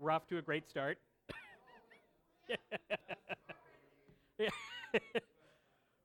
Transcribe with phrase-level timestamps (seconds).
[0.00, 0.96] We're off to a great start.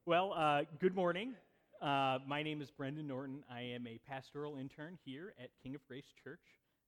[0.07, 1.35] well, uh, good morning.
[1.79, 3.43] Uh, my name is Brendan Norton.
[3.51, 6.39] I am a pastoral intern here at King of Grace Church,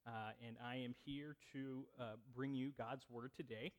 [0.08, 3.72] uh, and I am here to uh, bring you God's Word today.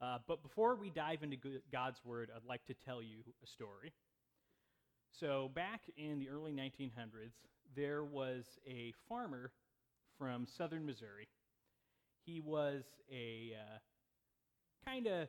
[0.00, 1.36] Uh, but before we dive into
[1.72, 3.92] God's Word, I'd like to tell you a story.
[5.10, 7.32] So, back in the early 1900s,
[7.74, 9.50] there was a farmer
[10.16, 11.26] from southern Missouri
[12.24, 13.78] he was a uh,
[14.88, 15.28] kind of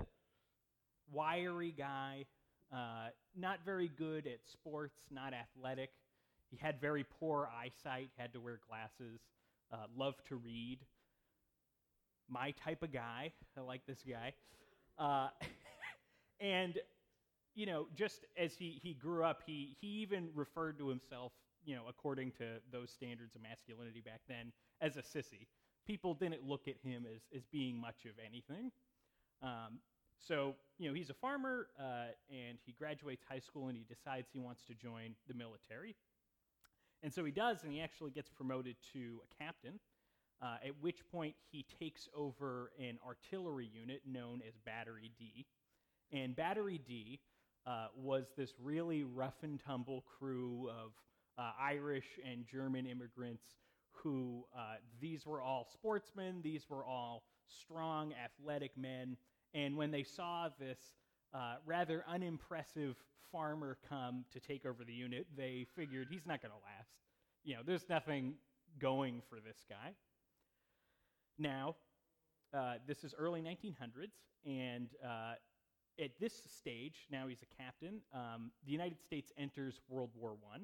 [1.11, 2.25] wiry guy,
[2.73, 5.89] uh, not very good at sports, not athletic.
[6.49, 9.19] He had very poor eyesight, had to wear glasses,
[9.73, 10.79] uh, loved to read.
[12.29, 13.31] My type of guy.
[13.57, 14.33] I like this guy.
[14.97, 15.29] Uh,
[16.39, 16.79] and,
[17.55, 21.33] you know, just as he, he grew up, he, he even referred to himself,
[21.65, 24.51] you know, according to those standards of masculinity back then,
[24.81, 25.47] as a sissy
[25.85, 28.71] people didn't look at him as, as being much of anything.
[29.41, 29.79] Um,
[30.19, 34.27] so, you know, he's a farmer uh, and he graduates high school and he decides
[34.31, 35.95] he wants to join the military.
[37.03, 39.79] And so he does, and he actually gets promoted to a captain,
[40.41, 45.45] uh, at which point he takes over an artillery unit known as Battery D.
[46.11, 47.19] And Battery D
[47.67, 50.93] uh, was this really rough and tumble crew of
[51.37, 53.43] uh, Irish and German immigrants
[53.95, 59.17] who uh, these were all sportsmen, these were all strong, athletic men.
[59.53, 60.79] And when they saw this
[61.33, 62.95] uh, rather unimpressive
[63.31, 66.91] farmer come to take over the unit, they figured he's not going to last.
[67.43, 68.35] You know, there's nothing
[68.79, 69.93] going for this guy.
[71.37, 71.75] Now,
[72.53, 74.13] uh, this is early 1900s,
[74.45, 75.33] and uh,
[76.03, 80.59] at this stage, now he's a captain, um, the United States enters World War I.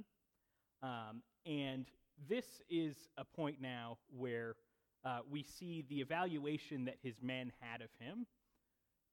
[0.84, 1.86] Um, and
[2.28, 4.56] this is a point now where
[5.04, 8.26] uh, we see the evaluation that his men had of him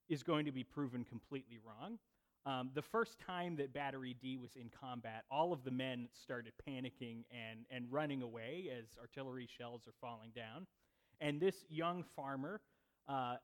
[0.09, 1.99] is going to be proven completely wrong.
[2.47, 6.53] Um, the first time that Battery D was in combat, all of the men started
[6.67, 10.67] panicking and, and running away as artillery shells are falling down.
[11.21, 12.61] And this young farmer,
[13.09, 13.37] uh,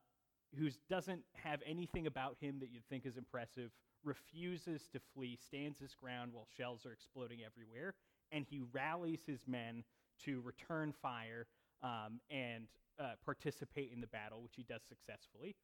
[0.58, 3.70] who doesn't have anything about him that you'd think is impressive,
[4.04, 7.94] refuses to flee, stands his ground while shells are exploding everywhere,
[8.34, 9.84] and he rallies his men
[10.24, 11.46] to return fire
[11.82, 12.66] um, and
[13.00, 15.54] uh, participate in the battle, which he does successfully.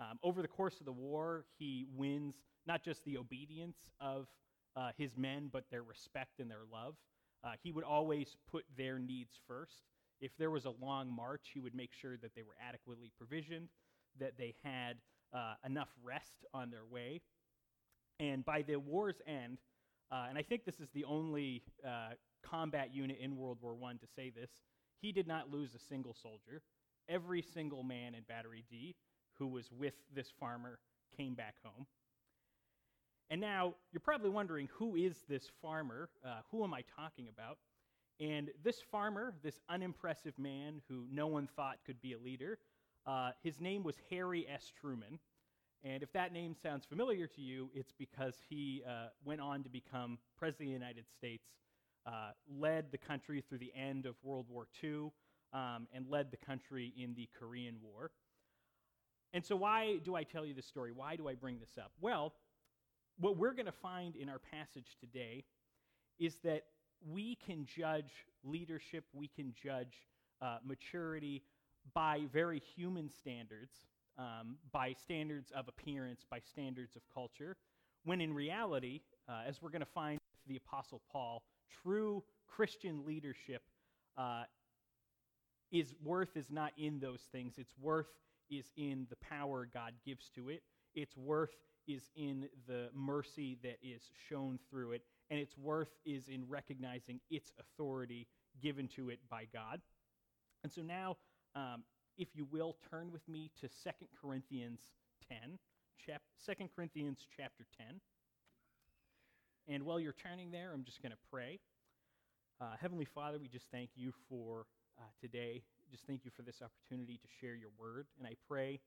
[0.00, 4.28] Um, over the course of the war, he wins not just the obedience of
[4.76, 6.94] uh, his men, but their respect and their love.
[7.44, 9.82] Uh, he would always put their needs first.
[10.20, 13.68] If there was a long march, he would make sure that they were adequately provisioned,
[14.20, 14.98] that they had
[15.34, 17.20] uh, enough rest on their way.
[18.20, 19.58] And by the war's end,
[20.12, 22.10] uh, and I think this is the only uh,
[22.44, 24.50] combat unit in World War I to say this.
[25.00, 26.62] He did not lose a single soldier.
[27.08, 28.94] Every single man in Battery D
[29.38, 30.78] who was with this farmer
[31.16, 31.86] came back home.
[33.30, 36.10] And now you're probably wondering who is this farmer?
[36.24, 37.56] Uh, who am I talking about?
[38.20, 42.58] And this farmer, this unimpressive man who no one thought could be a leader,
[43.06, 44.70] uh, his name was Harry S.
[44.78, 45.18] Truman.
[45.84, 49.68] And if that name sounds familiar to you, it's because he uh, went on to
[49.68, 51.44] become President of the United States,
[52.06, 55.10] uh, led the country through the end of World War II,
[55.52, 58.12] um, and led the country in the Korean War.
[59.34, 60.92] And so, why do I tell you this story?
[60.92, 61.90] Why do I bring this up?
[62.00, 62.34] Well,
[63.18, 65.44] what we're going to find in our passage today
[66.18, 66.66] is that
[67.10, 68.12] we can judge
[68.44, 69.94] leadership, we can judge
[70.40, 71.42] uh, maturity
[71.94, 73.86] by very human standards
[74.18, 77.56] um, by standards of appearance, by standards of culture,
[78.04, 81.42] when in reality, uh, as we're going to find with the Apostle Paul,
[81.82, 83.62] true Christian leadership
[84.16, 84.44] uh,
[85.70, 87.54] is worth is not in those things.
[87.56, 88.08] Its worth
[88.50, 90.62] is in the power God gives to it.
[90.94, 91.56] Its worth
[91.88, 95.02] is in the mercy that is shown through it.
[95.30, 98.26] And its worth is in recognizing its authority
[98.62, 99.80] given to it by God.
[100.62, 101.16] And so now,
[101.54, 101.84] um,
[102.16, 103.90] if you will, turn with me to 2
[104.20, 104.80] Corinthians
[105.28, 105.58] 10,
[106.04, 108.00] chap- 2 Corinthians chapter 10.
[109.68, 111.60] And while you're turning there, I'm just going to pray.
[112.60, 114.66] Uh, Heavenly Father, we just thank you for
[114.98, 115.62] uh, today.
[115.90, 118.06] Just thank you for this opportunity to share your word.
[118.18, 118.80] And I pray,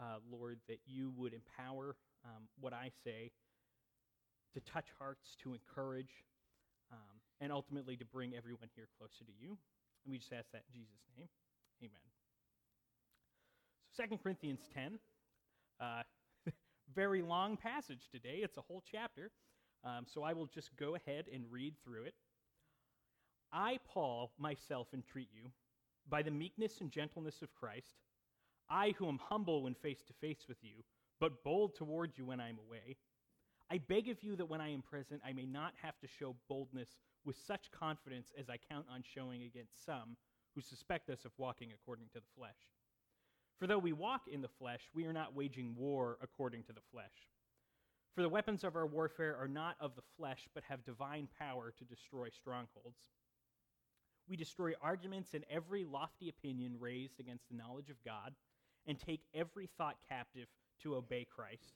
[0.00, 3.32] uh, Lord, that you would empower um, what I say
[4.54, 6.24] to touch hearts, to encourage,
[6.92, 9.58] um, and ultimately to bring everyone here closer to you.
[10.04, 11.28] And we just ask that in Jesus' name.
[11.82, 11.92] Amen.
[13.96, 14.98] So 2 Corinthians 10,
[15.80, 16.02] uh,
[16.94, 18.40] very long passage today.
[18.42, 19.30] It's a whole chapter.
[19.84, 22.14] Um, so I will just go ahead and read through it.
[23.52, 25.50] I, Paul, myself entreat you,
[26.08, 27.94] by the meekness and gentleness of Christ,
[28.68, 30.82] I who am humble when face to face with you,
[31.20, 32.96] but bold towards you when I am away.
[33.70, 36.34] I beg of you that when I am present, I may not have to show
[36.48, 36.88] boldness
[37.24, 40.16] with such confidence as I count on showing against some
[40.54, 42.68] who suspect us of walking according to the flesh.
[43.58, 46.80] For though we walk in the flesh, we are not waging war according to the
[46.92, 47.28] flesh.
[48.14, 51.72] For the weapons of our warfare are not of the flesh, but have divine power
[51.76, 53.10] to destroy strongholds.
[54.28, 58.34] We destroy arguments and every lofty opinion raised against the knowledge of God,
[58.86, 60.46] and take every thought captive
[60.82, 61.74] to obey Christ,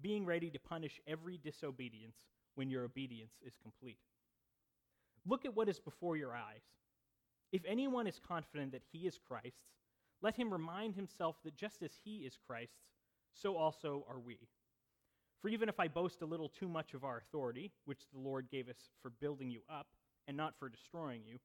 [0.00, 2.16] being ready to punish every disobedience
[2.54, 3.98] when your obedience is complete.
[5.26, 6.62] Look at what is before your eyes.
[7.52, 9.72] If anyone is confident that he is Christ's,
[10.20, 12.74] let him remind himself that just as he is Christ's,
[13.32, 14.38] so also are we.
[15.40, 18.50] For even if I boast a little too much of our authority, which the Lord
[18.50, 19.86] gave us for building you up
[20.26, 21.38] and not for destroying you,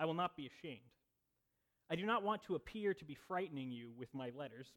[0.00, 0.80] I will not be ashamed.
[1.90, 4.68] I do not want to appear to be frightening you with my letters.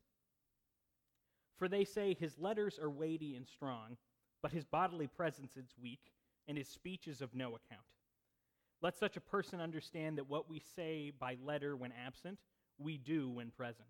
[1.58, 3.98] For they say his letters are weighty and strong,
[4.42, 6.00] but his bodily presence is weak,
[6.48, 7.86] and his speech is of no account.
[8.82, 12.40] Let such a person understand that what we say by letter when absent,
[12.80, 13.88] we do when present.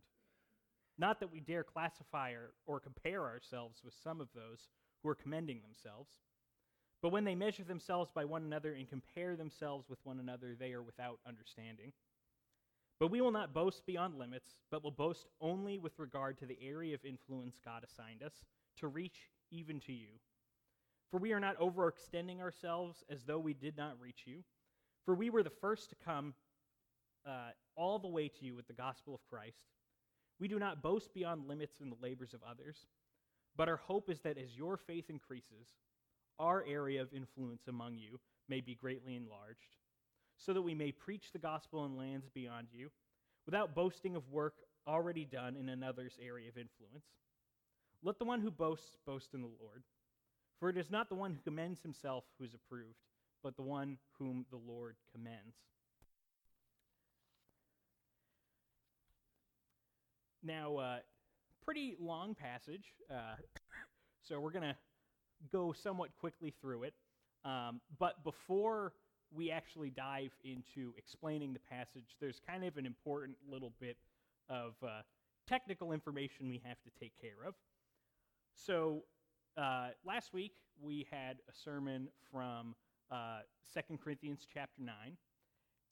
[0.98, 4.68] Not that we dare classify or, or compare ourselves with some of those
[5.02, 6.12] who are commending themselves,
[7.02, 10.74] but when they measure themselves by one another and compare themselves with one another, they
[10.74, 11.94] are without understanding.
[13.00, 16.60] But we will not boast beyond limits, but will boast only with regard to the
[16.62, 18.34] area of influence God assigned us
[18.78, 20.10] to reach even to you.
[21.10, 24.44] For we are not overextending ourselves as though we did not reach you,
[25.06, 26.34] for we were the first to come
[27.26, 29.64] uh, all the way to you with the gospel of Christ.
[30.40, 32.88] We do not boast beyond limits in the labors of others,
[33.56, 35.68] but our hope is that as your faith increases,
[36.40, 38.20] our area of influence among you
[38.50, 39.78] may be greatly enlarged
[40.38, 42.90] so that we may preach the gospel in lands beyond you,
[43.46, 44.56] without boasting of work
[44.88, 47.06] already done in another's area of influence.
[48.04, 49.84] Let the one who boasts boast in the Lord.
[50.60, 52.98] For it is not the one who commends himself who is approved,
[53.44, 55.56] but the one whom the Lord commends.
[60.44, 60.98] Now, uh,
[61.64, 63.36] pretty long passage, uh,
[64.24, 64.76] so we're going to
[65.52, 66.94] go somewhat quickly through it.
[67.46, 68.94] Um, but before
[69.34, 73.98] we actually dive into explaining the passage, there's kind of an important little bit
[74.50, 75.02] of uh,
[75.48, 77.54] technical information we have to take care of.
[78.54, 79.04] So,
[79.58, 82.76] uh, last week we had a sermon from
[83.12, 83.40] uh,
[83.74, 84.96] 2 Corinthians chapter 9,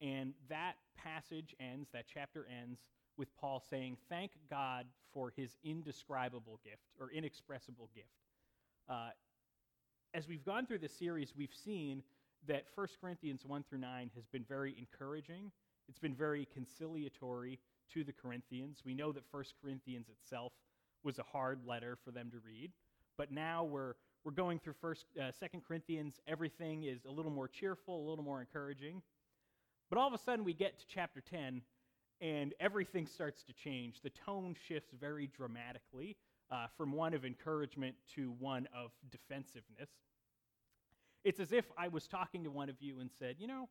[0.01, 2.79] and that passage ends, that chapter ends
[3.17, 8.07] with Paul saying, Thank God for his indescribable gift or inexpressible gift.
[8.89, 9.09] Uh,
[10.13, 12.01] as we've gone through this series, we've seen
[12.47, 15.51] that 1 Corinthians 1 through 9 has been very encouraging.
[15.87, 17.59] It's been very conciliatory
[17.93, 18.79] to the Corinthians.
[18.85, 20.53] We know that 1 Corinthians itself
[21.03, 22.71] was a hard letter for them to read,
[23.17, 27.47] but now we're we're going through first uh, second corinthians everything is a little more
[27.47, 29.01] cheerful a little more encouraging
[29.89, 31.61] but all of a sudden we get to chapter 10
[32.21, 36.17] and everything starts to change the tone shifts very dramatically
[36.51, 39.89] uh, from one of encouragement to one of defensiveness
[41.23, 43.67] it's as if I was talking to one of you and said, you know,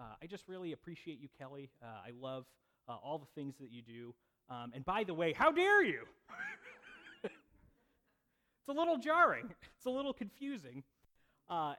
[0.00, 1.70] uh, I just really appreciate you, Kelly.
[1.82, 2.44] Uh, I love
[2.88, 4.14] uh, all the things that you do.
[4.50, 6.02] Um, and by the way, how dare you?
[8.68, 10.82] it's a little jarring, it's a little confusing.
[11.48, 11.74] Uh,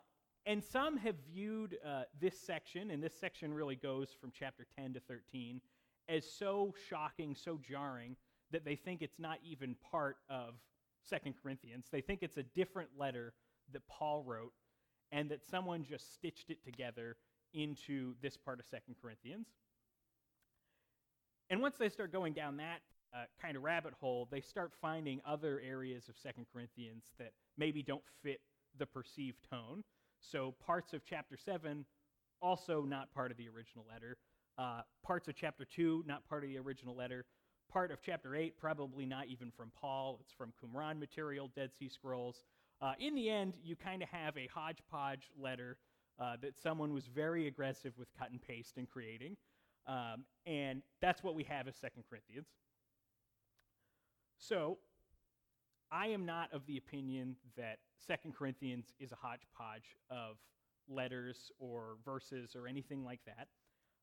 [0.46, 4.94] and some have viewed uh, this section, and this section really goes from chapter 10
[4.94, 5.62] to 13,
[6.08, 8.16] as so shocking, so jarring,
[8.52, 10.56] that they think it's not even part of
[11.08, 11.86] Second Corinthians.
[11.92, 13.34] They think it's a different letter
[13.72, 14.54] that Paul wrote
[15.12, 17.18] and that someone just stitched it together
[17.54, 19.48] into this part of Second Corinthians.
[21.52, 22.80] And once they start going down that
[23.14, 27.82] uh, kind of rabbit hole, they start finding other areas of Second Corinthians that maybe
[27.82, 28.42] don't fit
[28.78, 29.84] the perceived tone.
[30.22, 31.86] So parts of chapter 7,
[32.42, 34.18] also not part of the original letter.
[34.58, 37.26] Uh, parts of chapter 2, not part of the original letter.
[37.72, 40.20] Part of chapter 8, probably not even from Paul.
[40.22, 42.44] It's from Qumran material, Dead Sea Scrolls.
[42.82, 45.78] Uh, in the end, you kind of have a hodgepodge letter
[46.20, 49.38] uh, that someone was very aggressive with cut and paste and creating.
[49.88, 52.48] Um, and that's what we have as Second Corinthians.
[54.40, 54.78] So,
[55.92, 60.38] I am not of the opinion that Second Corinthians is a hodgepodge of
[60.88, 63.48] letters or verses or anything like that.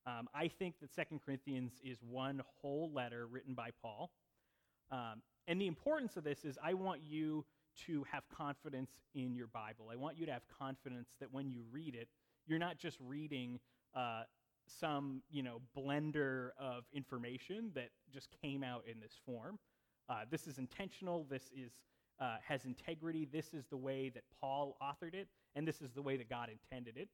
[0.06, 4.10] Um, I think that Second Corinthians is one whole letter written by Paul.
[4.92, 7.44] Um, and the importance of this is I want you
[7.86, 9.88] to have confidence in your Bible.
[9.90, 12.08] I want you to have confidence that when you read it,
[12.46, 13.58] you're not just reading
[13.94, 14.22] uh,
[14.66, 19.58] some you know blender of information that just came out in this form.
[20.08, 21.26] Uh, this is intentional.
[21.28, 21.72] This is
[22.20, 23.28] uh, has integrity.
[23.30, 26.48] This is the way that Paul authored it, and this is the way that God
[26.48, 27.08] intended it.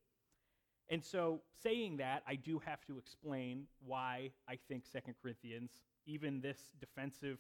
[0.91, 5.71] And so, saying that, I do have to explain why I think Second Corinthians,
[6.07, 7.39] even this defensive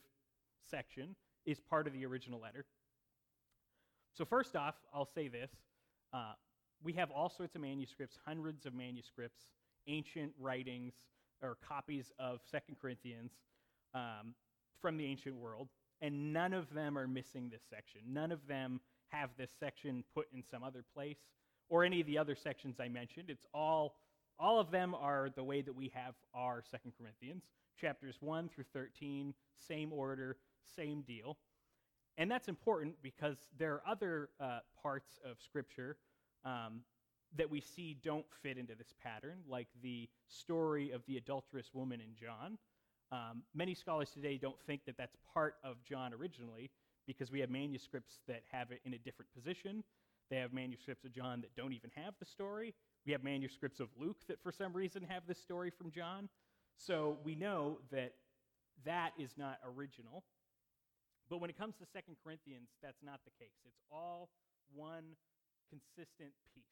[0.70, 2.64] section, is part of the original letter.
[4.14, 5.50] So, first off, I'll say this.
[6.12, 6.32] Uh,
[6.82, 9.42] we have all sorts of manuscripts, hundreds of manuscripts,
[9.86, 10.94] ancient writings,
[11.42, 13.32] or copies of Second Corinthians
[13.94, 14.34] um,
[14.82, 15.68] from the ancient world,
[16.02, 18.02] and none of them are missing this section.
[18.06, 21.18] None of them have this section put in some other place
[21.68, 23.30] or any of the other sections I mentioned.
[23.30, 23.94] It's all
[24.38, 27.44] all of them are the way that we have our Second Corinthians,
[27.80, 30.36] chapters 1 through 13, same order,
[30.74, 31.36] same deal.
[32.18, 35.96] And that's important because there are other uh, parts of Scripture
[36.44, 36.80] um,
[37.36, 42.00] that we see don't fit into this pattern, like the story of the adulterous woman
[42.00, 42.58] in John.
[43.12, 46.70] Um, many scholars today don't think that that's part of John originally
[47.06, 49.84] because we have manuscripts that have it in a different position.
[50.30, 52.74] They have manuscripts of John that don't even have the story.
[53.04, 56.30] We have manuscripts of Luke that, for some reason, have the story from John.
[56.78, 58.14] So we know that
[58.86, 60.24] that is not original.
[61.28, 63.60] But when it comes to Second Corinthians, that's not the case.
[63.66, 64.30] It's all
[64.74, 65.04] one
[65.68, 66.64] consistent piece.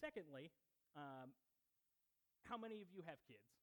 [0.00, 0.50] Secondly,
[0.96, 1.30] um,
[2.48, 3.61] how many of you have kids?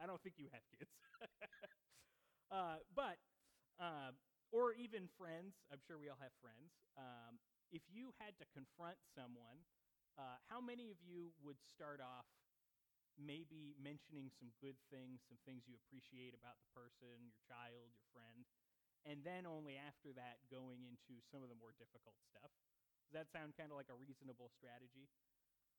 [0.00, 0.90] I don't think you have kids.
[2.50, 3.20] uh, but,
[3.78, 4.12] uh,
[4.50, 6.74] or even friends, I'm sure we all have friends.
[6.98, 7.38] Um,
[7.70, 9.62] if you had to confront someone,
[10.18, 12.26] uh, how many of you would start off
[13.20, 18.08] maybe mentioning some good things, some things you appreciate about the person, your child, your
[18.10, 18.48] friend,
[19.04, 22.50] and then only after that going into some of the more difficult stuff?
[23.08, 25.08] Does that sound kind of like a reasonable strategy?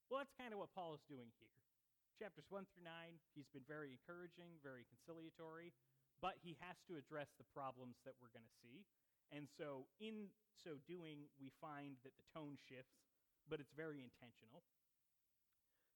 [0.10, 1.61] Well, that's kind of what Paul is doing here
[2.22, 5.74] chapters 1 through 9, he's been very encouraging, very conciliatory,
[6.22, 8.86] but he has to address the problems that we're going to see.
[9.34, 12.94] And so, in so doing, we find that the tone shifts,
[13.50, 14.62] but it's very intentional.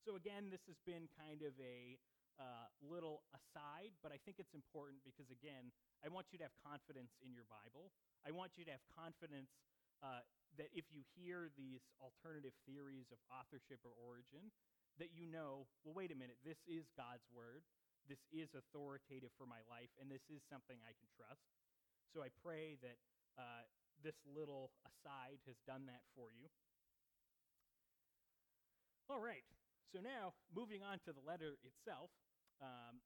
[0.02, 1.94] So, again, this has been kind of a
[2.42, 5.70] uh, little aside, but I think it's important because, again,
[6.02, 7.94] I want you to have confidence in your Bible.
[8.26, 9.54] I want you to have confidence
[10.02, 10.26] uh,
[10.58, 14.50] that if you hear these alternative theories of authorship or origin,
[14.98, 17.64] that you know, well, wait a minute, this is God's word.
[18.06, 21.42] This is authoritative for my life, and this is something I can trust.
[22.14, 22.98] So I pray that
[23.34, 23.66] uh,
[24.00, 26.46] this little aside has done that for you.
[29.10, 29.46] All right,
[29.90, 32.10] so now moving on to the letter itself,
[32.62, 33.02] um,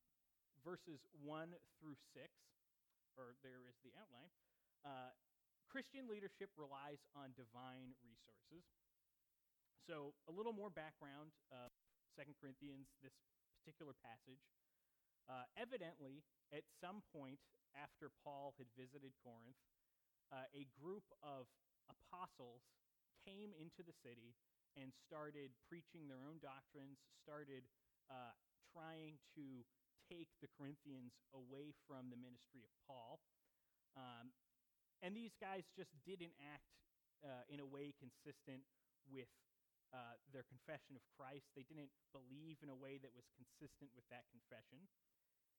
[0.64, 2.28] verses 1 through 6,
[3.16, 4.32] or there is the outline.
[4.84, 5.12] Uh,
[5.68, 8.64] Christian leadership relies on divine resources.
[9.88, 11.72] So, a little more background of
[12.16, 13.16] Second Corinthians, this
[13.60, 14.42] particular passage.
[15.30, 17.38] Uh, evidently, at some point
[17.78, 19.58] after Paul had visited Corinth,
[20.34, 21.46] uh, a group of
[21.86, 22.66] apostles
[23.22, 24.34] came into the city
[24.78, 27.66] and started preaching their own doctrines, started
[28.10, 28.34] uh,
[28.74, 29.66] trying to
[30.06, 33.22] take the Corinthians away from the ministry of Paul.
[33.94, 34.34] Um,
[35.02, 36.70] and these guys just didn't act
[37.22, 38.62] uh, in a way consistent
[39.06, 39.30] with
[39.90, 41.50] uh, their confession of Christ.
[41.54, 44.86] They didn't believe in a way that was consistent with that confession.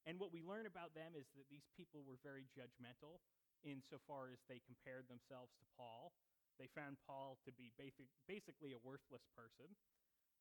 [0.07, 3.21] And what we learn about them is that these people were very judgmental
[3.61, 6.09] insofar as they compared themselves to Paul.
[6.57, 9.77] They found Paul to be basic, basically a worthless person.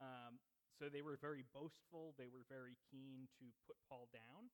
[0.00, 0.40] Um,
[0.80, 2.16] so they were very boastful.
[2.16, 4.49] They were very keen to put Paul down.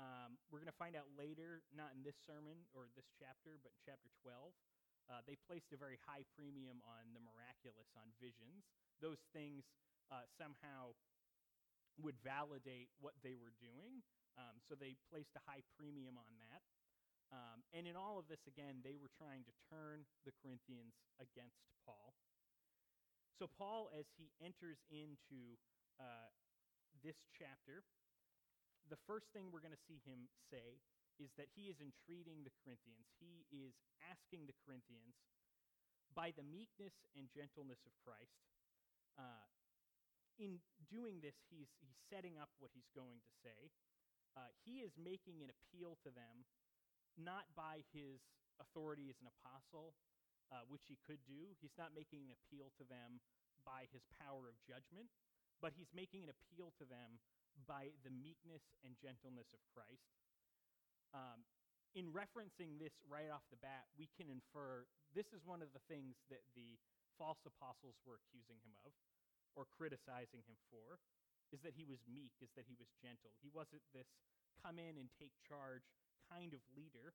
[0.00, 3.70] Um, we're going to find out later, not in this sermon or this chapter, but
[3.70, 4.50] in chapter 12,
[5.10, 8.66] uh, they placed a very high premium on the miraculous, on visions.
[9.02, 9.66] Those things
[10.10, 10.94] uh, somehow
[12.00, 14.00] would validate what they were doing.
[14.38, 16.62] Um, so they placed a high premium on that.
[17.32, 21.64] Um, and in all of this, again, they were trying to turn the Corinthians against
[21.88, 22.12] Paul.
[23.40, 25.56] So, Paul, as he enters into
[25.96, 26.28] uh,
[27.00, 27.82] this chapter,
[28.92, 30.84] the first thing we're going to see him say
[31.22, 33.06] is that he is entreating the Corinthians.
[33.22, 33.78] He is
[34.10, 35.14] asking the Corinthians,
[36.12, 38.36] by the meekness and gentleness of Christ,
[39.16, 39.46] uh,
[40.36, 40.60] in
[40.90, 43.70] doing this, he's, he's setting up what he's going to say.
[44.34, 46.44] Uh, he is making an appeal to them,
[47.20, 48.20] not by his
[48.60, 49.92] authority as an apostle,
[50.48, 51.52] uh, which he could do.
[51.60, 53.20] He's not making an appeal to them
[53.64, 55.08] by his power of judgment,
[55.60, 57.20] but he's making an appeal to them
[57.68, 60.21] by the meekness and gentleness of Christ.
[61.12, 61.44] Um,
[61.92, 65.84] in referencing this right off the bat, we can infer this is one of the
[65.92, 66.80] things that the
[67.20, 68.96] false apostles were accusing him of
[69.52, 70.96] or criticizing him for
[71.52, 73.36] is that he was meek, is that he was gentle.
[73.44, 74.08] He wasn't this
[74.64, 75.84] come in and take charge
[76.32, 77.12] kind of leader,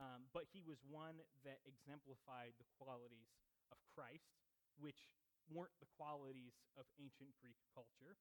[0.00, 3.28] um, but he was one that exemplified the qualities
[3.68, 4.32] of Christ,
[4.80, 5.12] which
[5.52, 8.16] weren't the qualities of ancient Greek culture.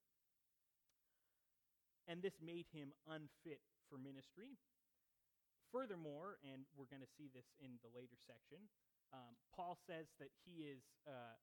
[2.11, 4.59] And this made him unfit for ministry.
[5.73, 8.61] Furthermore, and we're going to see this in the later section,
[9.09, 11.33] um, Paul says that he is uh,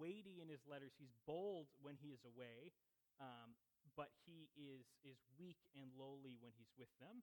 [0.00, 0.96] weighty in his letters.
[0.96, 2.72] He's bold when he is away,
[3.20, 3.52] um,
[3.92, 7.20] but he is, is weak and lowly when he's with them.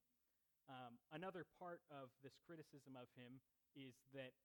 [0.70, 3.42] Um, another part of this criticism of him
[3.74, 4.38] is that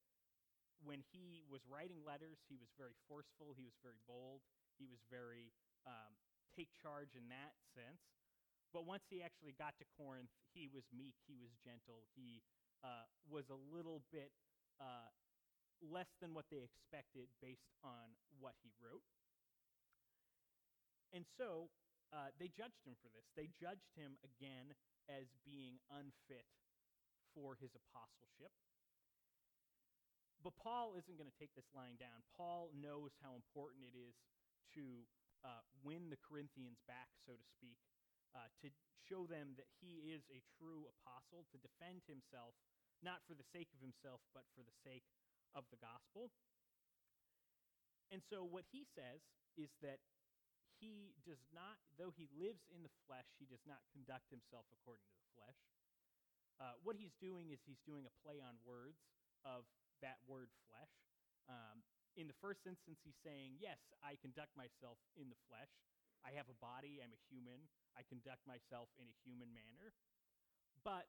[0.81, 4.41] when he was writing letters, he was very forceful, he was very bold,
[4.81, 5.53] he was very
[5.85, 6.17] um,
[6.57, 8.14] take charge in that sense.
[8.75, 12.43] But once he actually got to Corinth, he was meek, he was gentle, he
[12.83, 14.35] uh, was a little bit
[14.83, 15.15] uh,
[15.79, 19.07] less than what they expected based on what he wrote.
[21.15, 21.71] And so
[22.11, 23.31] uh, they judged him for this.
[23.39, 24.75] They judged him again
[25.07, 26.51] as being unfit
[27.31, 28.51] for his apostleship.
[30.43, 32.27] But Paul isn't going to take this lying down.
[32.35, 34.19] Paul knows how important it is
[34.75, 35.07] to
[35.47, 37.79] uh, win the Corinthians back, so to speak,
[38.35, 38.69] uh, to
[39.07, 42.55] show them that he is a true apostle, to defend himself,
[43.03, 45.07] not for the sake of himself, but for the sake
[45.55, 46.35] of the gospel.
[48.11, 49.23] And so what he says
[49.57, 50.03] is that
[50.83, 55.07] he does not, though he lives in the flesh, he does not conduct himself according
[55.07, 55.61] to the flesh.
[56.59, 59.03] Uh, what he's doing is he's doing a play on words
[59.43, 59.67] of
[60.03, 60.95] that word flesh.
[61.51, 61.83] Um,
[62.15, 65.71] in the first instance, he's saying, Yes, I conduct myself in the flesh.
[66.25, 67.69] I have a body, I'm a human.
[67.95, 69.95] I conduct myself in a human manner.
[70.83, 71.07] But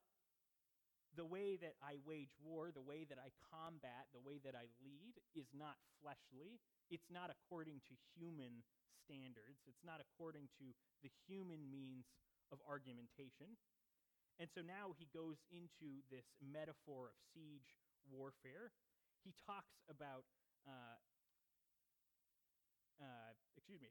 [1.15, 4.67] the way that I wage war, the way that I combat, the way that I
[4.83, 6.59] lead is not fleshly.
[6.91, 8.67] It's not according to human
[9.07, 9.63] standards.
[9.63, 12.11] It's not according to the human means
[12.51, 13.55] of argumentation.
[14.37, 17.79] And so now he goes into this metaphor of siege
[18.11, 18.75] warfare.
[19.23, 20.27] He talks about,
[20.67, 20.99] uh,
[22.99, 23.89] uh, excuse me,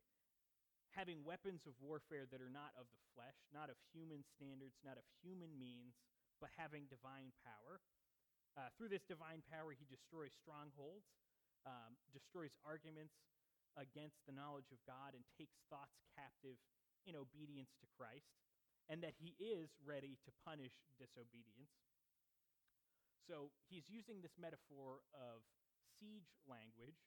[0.95, 4.95] having weapons of warfare that are not of the flesh, not of human standards, not
[4.95, 5.99] of human means,
[6.39, 7.83] but having divine power.
[8.55, 11.11] Uh, through this divine power, he destroys strongholds,
[11.67, 13.19] um, destroys arguments,
[13.75, 16.59] against the knowledge of God and takes thoughts captive
[17.11, 18.31] in obedience to Christ,
[18.87, 21.75] and that he is ready to punish disobedience.
[23.27, 25.43] So he's using this metaphor of
[25.99, 27.03] siege language,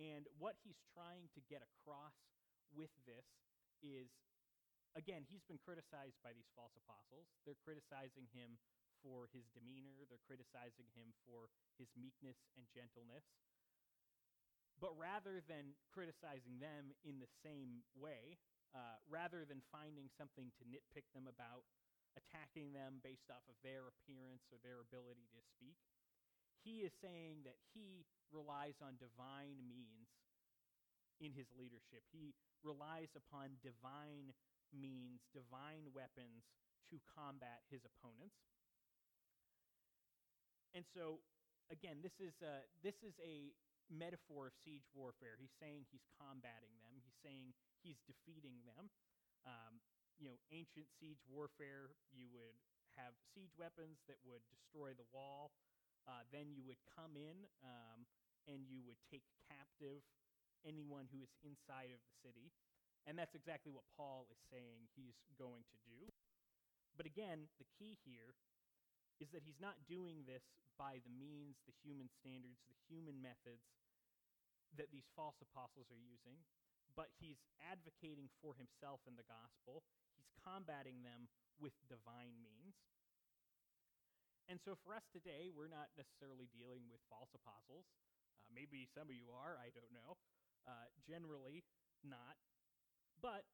[0.00, 2.16] and what he's trying to get across
[2.74, 3.28] with this
[3.84, 4.08] is
[4.96, 7.28] again, he's been criticized by these false apostles.
[7.44, 8.60] They're criticizing him
[9.00, 13.26] for his demeanor, they're criticizing him for his meekness and gentleness.
[14.78, 18.38] But rather than criticizing them in the same way,
[18.72, 21.66] uh, rather than finding something to nitpick them about,
[22.14, 25.76] attacking them based off of their appearance or their ability to speak,
[26.62, 30.21] he is saying that he relies on divine means
[31.22, 32.02] in his leadership.
[32.10, 32.34] He
[32.66, 34.34] relies upon divine
[34.74, 36.50] means, divine weapons
[36.90, 38.42] to combat his opponents.
[40.74, 41.22] And so,
[41.70, 43.54] again, this is a, this is a
[43.92, 45.36] metaphor of siege warfare.
[45.38, 46.96] He's saying he's combating them.
[46.98, 47.52] He's saying
[47.84, 48.88] he's defeating them.
[49.44, 49.78] Um,
[50.16, 52.56] you know, ancient siege warfare, you would
[52.96, 55.52] have siege weapons that would destroy the wall.
[56.08, 58.08] Uh, then you would come in um,
[58.50, 60.02] and you would take captive
[60.66, 62.50] anyone who is inside of the city.
[63.06, 66.10] And that's exactly what Paul is saying he's going to do.
[66.94, 68.36] But again, the key here
[69.18, 70.44] is that he's not doing this
[70.78, 73.66] by the means, the human standards, the human methods
[74.78, 76.40] that these false apostles are using,
[76.96, 79.84] but he's advocating for himself in the gospel.
[80.16, 81.28] He's combating them
[81.60, 82.76] with divine means.
[84.50, 87.86] And so for us today, we're not necessarily dealing with false apostles.
[88.36, 90.18] Uh, maybe some of you are, I don't know.
[90.62, 91.66] Uh, generally,
[92.06, 92.38] not.
[93.18, 93.46] But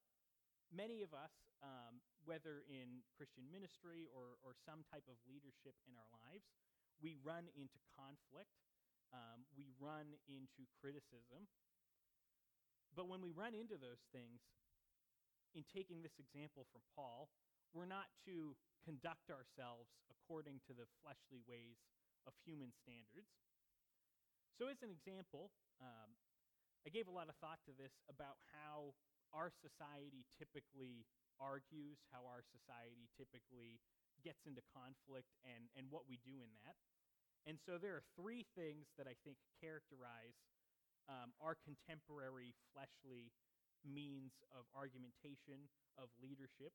[0.68, 1.32] many of us,
[1.64, 6.44] um, whether in Christian ministry or, or some type of leadership in our lives,
[7.00, 8.52] we run into conflict
[9.12, 11.48] um, we run into criticism.
[12.92, 14.40] But when we run into those things,
[15.56, 17.32] in taking this example from Paul,
[17.72, 18.52] we're not to
[18.84, 21.80] conduct ourselves according to the fleshly ways
[22.28, 23.32] of human standards.
[24.60, 26.18] So, as an example, um,
[26.86, 28.94] I gave a lot of thought to this about how
[29.34, 31.04] our society typically
[31.38, 33.78] argues, how our society typically
[34.26, 36.74] gets into conflict, and, and what we do in that.
[37.46, 40.36] And so there are three things that I think characterize
[41.08, 43.32] um, our contemporary fleshly
[43.86, 46.74] means of argumentation, of leadership.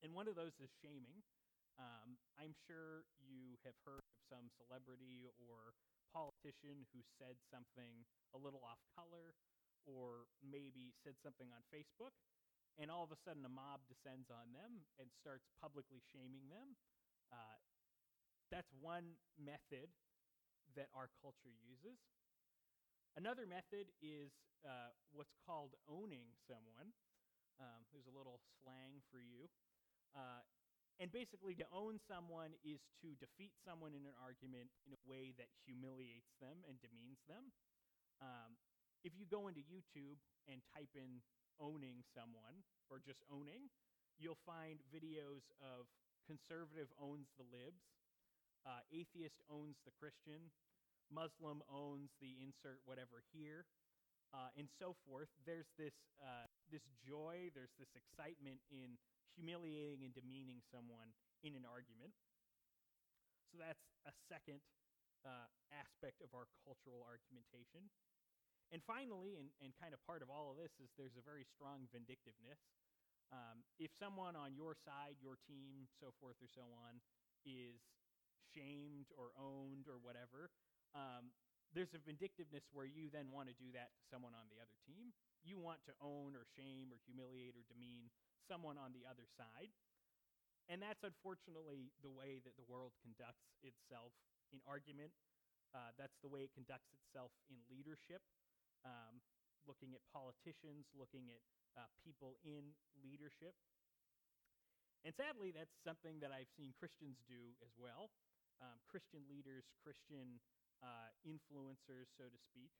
[0.00, 1.26] And one of those is shaming.
[1.76, 5.74] Um, I'm sure you have heard of some celebrity or
[6.12, 9.36] politician who said something a little off color
[9.88, 12.12] or maybe said something on Facebook,
[12.76, 16.76] and all of a sudden a mob descends on them and starts publicly shaming them.
[17.32, 17.56] Uh,
[18.52, 19.88] that's one method
[20.76, 21.96] that our culture uses.
[23.16, 24.30] Another method is
[24.62, 26.92] uh, what's called owning someone.
[27.58, 29.50] Um, there's a little slang for you.
[30.14, 30.44] Uh,
[30.98, 35.30] and basically, to own someone is to defeat someone in an argument in a way
[35.38, 37.54] that humiliates them and demeans them.
[38.18, 38.58] Um,
[39.06, 40.18] if you go into YouTube
[40.50, 41.22] and type in
[41.62, 43.70] owning someone or just owning,
[44.18, 45.86] you'll find videos of
[46.26, 47.94] conservative owns the libs,
[48.66, 50.50] uh, atheist owns the Christian,
[51.14, 53.64] Muslim owns the insert whatever here,
[54.34, 55.30] uh, and so forth.
[55.46, 58.98] There's this, uh, this joy, there's this excitement in
[59.36, 61.12] humiliating and demeaning someone
[61.42, 62.14] in an argument.
[63.50, 64.60] So that's a second
[65.24, 67.88] uh, aspect of our cultural argumentation.
[68.68, 71.48] And finally, and, and kind of part of all of this, is there's a very
[71.48, 72.60] strong vindictiveness.
[73.32, 77.00] Um, if someone on your side, your team, so forth or so on,
[77.48, 77.80] is
[78.52, 80.52] shamed or owned or whatever,
[80.92, 81.32] um,
[81.72, 84.76] there's a vindictiveness where you then want to do that to someone on the other
[84.88, 85.12] team.
[85.44, 88.08] You want to own or shame or humiliate or demean
[88.48, 89.70] someone on the other side.
[90.68, 94.12] And that's unfortunately the way that the world conducts itself
[94.52, 95.12] in argument.
[95.76, 98.24] Uh, that's the way it conducts itself in leadership,
[98.88, 99.20] um,
[99.68, 101.40] looking at politicians, looking at
[101.76, 102.72] uh, people in
[103.04, 103.52] leadership.
[105.04, 108.10] And sadly, that's something that I've seen Christians do as well.
[108.58, 110.40] Um, Christian leaders, Christian
[110.82, 112.72] uh, influencers, so to speak.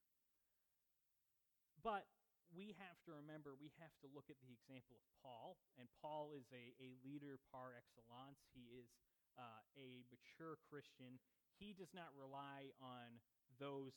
[1.79, 2.09] But
[2.53, 5.61] we have to remember, we have to look at the example of Paul.
[5.77, 8.41] And Paul is a, a leader par excellence.
[8.57, 8.89] He is
[9.37, 11.21] uh, a mature Christian.
[11.61, 13.21] He does not rely on
[13.61, 13.95] those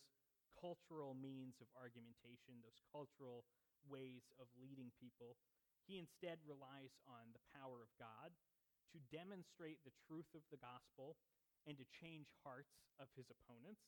[0.60, 3.48] cultural means of argumentation, those cultural
[3.88, 5.40] ways of leading people.
[5.88, 8.36] He instead relies on the power of God
[8.94, 11.18] to demonstrate the truth of the gospel
[11.66, 13.82] and to change hearts of his opponents.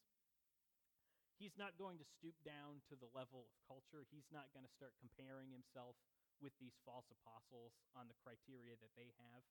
[1.44, 4.08] He's not going to stoop down to the level of culture.
[4.08, 6.00] He's not going to start comparing himself
[6.40, 9.44] with these false apostles on the criteria that they have.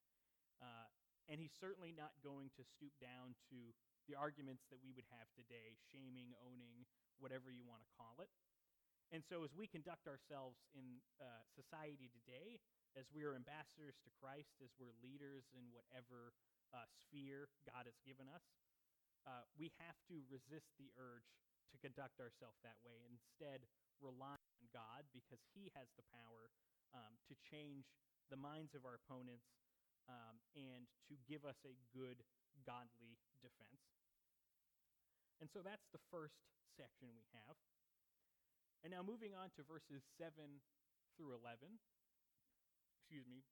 [0.57, 0.89] Uh,
[1.29, 3.77] and he's certainly not going to stoop down to
[4.09, 6.81] the arguments that we would have today shaming, owning,
[7.21, 8.33] whatever you want to call it.
[9.13, 12.57] And so, as we conduct ourselves in uh, society today,
[12.97, 16.33] as we are ambassadors to Christ, as we're leaders in whatever
[16.73, 18.41] uh, sphere God has given us,
[19.29, 21.29] uh, we have to resist the urge
[21.73, 23.01] to conduct ourselves that way.
[23.09, 23.65] Instead,
[23.97, 26.53] rely on God because He has the power
[26.93, 27.89] um, to change
[28.29, 29.49] the minds of our opponents
[30.05, 32.21] um, and to give us a good,
[32.63, 33.81] godly defense.
[35.41, 36.37] And so that's the first
[36.77, 37.57] section we have.
[38.85, 40.31] And now moving on to verses 7
[41.15, 41.79] through 11.
[42.99, 43.43] Excuse me.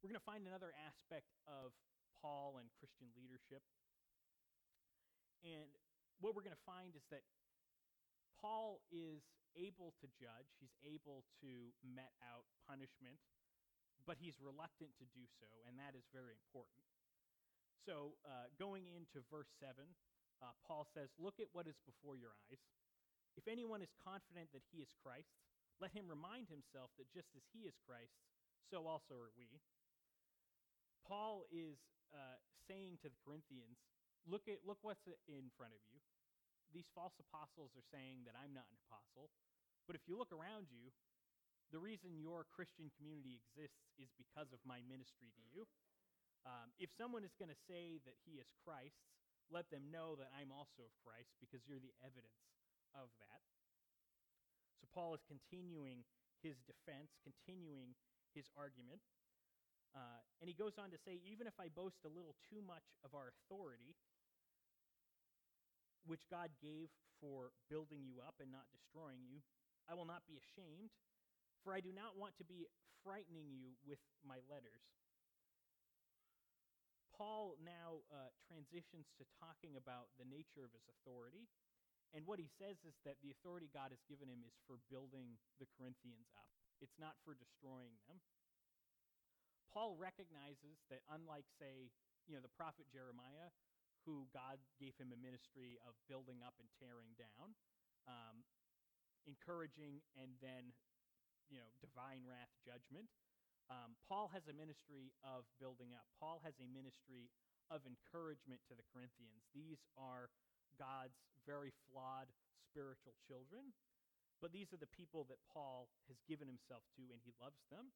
[0.00, 1.72] We're going to find another aspect of
[2.20, 3.62] Paul and Christian leadership.
[5.46, 5.70] And
[6.22, 7.26] what we're going to find is that
[8.38, 9.26] Paul is
[9.58, 13.18] able to judge, he's able to met out punishment,
[14.06, 16.86] but he's reluctant to do so, and that is very important.
[17.82, 19.82] So, uh, going into verse 7,
[20.42, 22.62] uh, Paul says, Look at what is before your eyes.
[23.34, 25.34] If anyone is confident that he is Christ,
[25.82, 28.14] let him remind himself that just as he is Christ,
[28.70, 29.58] so also are we.
[31.02, 31.82] Paul is
[32.14, 32.38] uh,
[32.70, 33.82] saying to the Corinthians,
[34.22, 35.98] look at look what's in front of you
[36.72, 39.28] these false apostles are saying that I'm not an apostle.
[39.86, 40.92] But if you look around you,
[41.72, 45.64] the reason your Christian community exists is because of my ministry to you.
[46.44, 49.08] Um, if someone is going to say that he is Christ's,
[49.48, 52.44] let them know that I'm also of Christ because you're the evidence
[52.96, 53.40] of that.
[54.80, 56.04] So Paul is continuing
[56.42, 57.94] his defense, continuing
[58.34, 59.00] his argument.
[59.92, 62.84] Uh, and he goes on to say, even if I boast a little too much
[63.04, 63.92] of our authority,
[66.06, 66.90] which God gave
[67.22, 69.38] for building you up and not destroying you,
[69.86, 70.90] I will not be ashamed,
[71.62, 72.66] for I do not want to be
[73.02, 74.82] frightening you with my letters.
[77.14, 81.46] Paul now uh, transitions to talking about the nature of his authority.
[82.12, 85.38] And what he says is that the authority God has given him is for building
[85.62, 86.50] the Corinthians up,
[86.82, 88.18] it's not for destroying them.
[89.72, 91.88] Paul recognizes that, unlike, say,
[92.28, 93.48] you know, the prophet Jeremiah,
[94.04, 97.54] who God gave him a ministry of building up and tearing down.
[98.06, 98.42] Um,
[99.26, 100.74] encouraging and then,
[101.46, 103.06] you know, divine wrath judgment.
[103.70, 106.04] Um, Paul has a ministry of building up.
[106.18, 107.30] Paul has a ministry
[107.70, 109.46] of encouragement to the Corinthians.
[109.54, 110.28] These are
[110.76, 112.28] God's very flawed
[112.68, 113.72] spiritual children,
[114.42, 117.94] but these are the people that Paul has given himself to, and he loves them.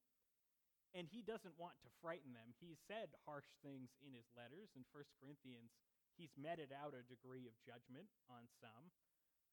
[0.95, 2.55] And he doesn't want to frighten them.
[2.63, 4.71] He said harsh things in his letters.
[4.73, 5.75] In 1 Corinthians,
[6.17, 8.89] he's meted out a degree of judgment on some,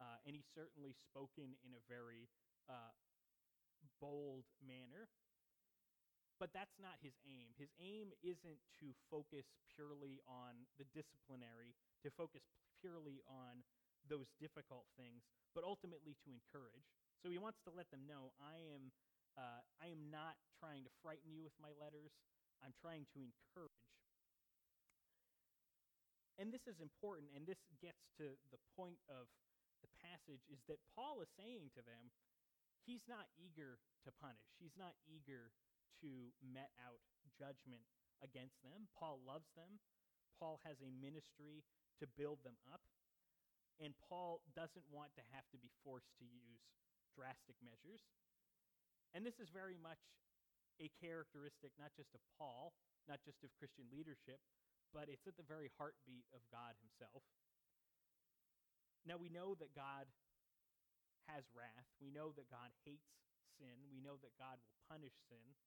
[0.01, 2.27] uh, and he's certainly spoken in a very
[2.67, 2.93] uh,
[4.01, 5.07] bold manner.
[6.43, 7.55] But that's not his aim.
[7.55, 12.43] His aim isn't to focus purely on the disciplinary, to focus
[12.83, 13.63] purely on
[14.11, 15.23] those difficult things,
[15.55, 16.91] but ultimately to encourage.
[17.23, 18.93] So he wants to let them know I am,
[19.39, 22.13] uh, I am not trying to frighten you with my letters,
[22.61, 23.74] I'm trying to encourage.
[26.39, 29.31] And this is important, and this gets to the point of
[29.83, 32.11] the passage is that Paul is saying to them,
[32.83, 35.55] he's not eager to punish, he's not eager
[36.03, 36.99] to met out
[37.39, 37.87] judgment
[38.23, 38.91] against them.
[38.99, 39.79] Paul loves them.
[40.39, 41.63] Paul has a ministry
[42.03, 42.83] to build them up.
[43.83, 46.63] And Paul doesn't want to have to be forced to use
[47.15, 48.03] drastic measures.
[49.15, 50.03] And this is very much
[50.83, 52.75] a characteristic not just of Paul,
[53.07, 54.43] not just of Christian leadership,
[54.95, 57.27] but it's at the very heartbeat of God Himself.
[59.05, 60.09] Now, we know that God
[61.29, 61.89] has wrath.
[62.01, 63.11] We know that God hates
[63.59, 63.91] sin.
[63.93, 65.59] We know that God will punish sin.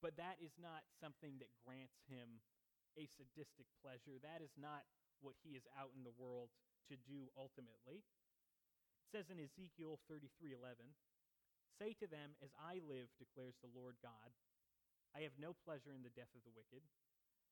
[0.00, 2.40] But that is not something that grants him
[2.96, 4.16] a sadistic pleasure.
[4.20, 4.88] That is not
[5.20, 6.48] what he is out in the world
[6.88, 8.00] to do ultimately.
[8.00, 10.96] It says in Ezekiel 33:11,
[11.76, 14.32] "Say to them, as I live, declares the Lord God,
[15.14, 16.82] I have no pleasure in the death of the wicked,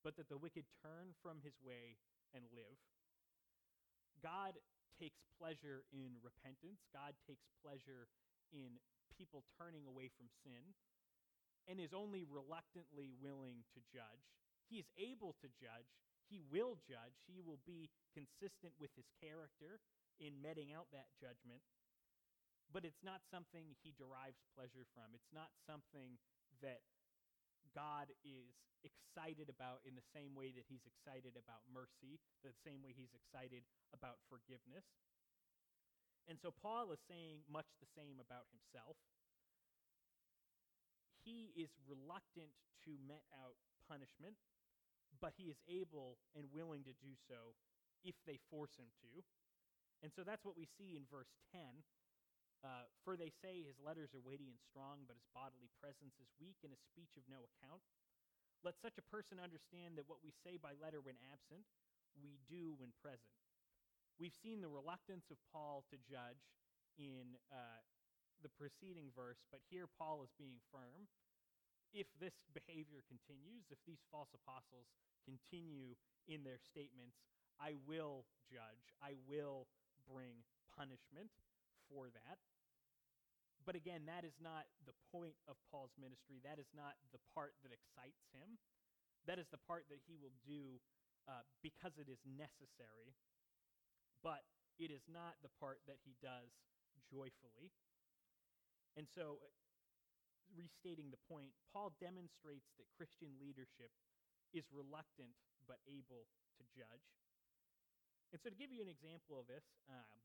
[0.02, 1.98] but that the wicked turn from his way
[2.32, 2.78] and live."
[4.20, 4.58] God
[4.98, 6.82] takes pleasure in repentance.
[6.92, 8.08] God takes pleasure
[8.50, 8.80] in
[9.16, 10.74] people turning away from sin
[11.66, 14.24] and is only reluctantly willing to judge.
[14.68, 15.86] He is able to judge.
[16.28, 17.14] He will judge.
[17.26, 19.80] He will be consistent with his character
[20.18, 21.62] in meting out that judgment.
[22.72, 25.14] But it's not something he derives pleasure from.
[25.14, 26.18] It's not something
[26.60, 26.84] that
[27.78, 32.82] God is excited about in the same way that he's excited about mercy, the same
[32.82, 33.62] way he's excited
[33.94, 34.82] about forgiveness.
[36.26, 38.98] And so Paul is saying much the same about himself
[41.28, 42.48] he is reluctant
[42.88, 44.40] to met out punishment,
[45.20, 47.52] but he is able and willing to do so
[48.00, 49.20] if they force him to.
[50.00, 51.60] And so that's what we see in verse 10.
[52.58, 56.26] Uh, For they say his letters are weighty and strong, but his bodily presence is
[56.42, 57.82] weak and his speech of no account.
[58.66, 61.62] Let such a person understand that what we say by letter when absent,
[62.18, 63.30] we do when present.
[64.18, 66.42] We've seen the reluctance of Paul to judge
[66.98, 67.78] in uh,
[68.42, 71.06] the preceding verse, but here Paul is being firm.
[71.94, 74.90] If this behavior continues, if these false apostles
[75.22, 75.94] continue
[76.26, 77.22] in their statements,
[77.62, 79.70] I will judge, I will
[80.10, 80.42] bring
[80.74, 81.30] punishment
[81.88, 82.38] for that.
[83.68, 86.40] But again, that is not the point of Paul's ministry.
[86.40, 88.56] That is not the part that excites him.
[89.28, 90.80] That is the part that he will do
[91.28, 93.12] uh, because it is necessary.
[94.24, 94.48] But
[94.80, 96.48] it is not the part that he does
[97.12, 97.74] joyfully.
[98.96, 99.42] And so,
[100.56, 103.92] restating the point, Paul demonstrates that Christian leadership
[104.56, 105.36] is reluctant
[105.68, 106.24] but able
[106.56, 107.06] to judge.
[108.32, 110.18] And so, to give you an example of this, um,